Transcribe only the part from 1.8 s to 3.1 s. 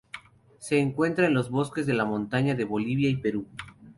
de montaña de Bolivia